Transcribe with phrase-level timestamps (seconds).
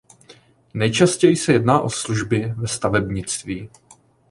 [0.73, 3.69] Nejčastěji se jedná o služby ve stavebnictví.